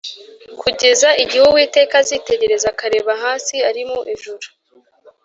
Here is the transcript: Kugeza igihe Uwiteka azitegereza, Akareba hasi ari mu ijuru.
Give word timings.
Kugeza 0.61 1.09
igihe 1.23 1.43
Uwiteka 1.45 1.93
azitegereza, 2.01 2.65
Akareba 2.73 3.13
hasi 3.23 3.55
ari 3.69 3.81
mu 3.89 3.99
ijuru. 4.13 4.45